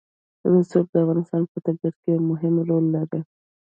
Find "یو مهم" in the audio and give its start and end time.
2.15-2.53